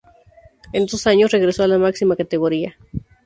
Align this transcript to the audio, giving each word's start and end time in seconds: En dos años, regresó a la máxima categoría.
En 0.73 0.87
dos 0.87 1.05
años, 1.05 1.29
regresó 1.29 1.61
a 1.63 1.67
la 1.67 1.77
máxima 1.77 2.15
categoría. 2.15 2.75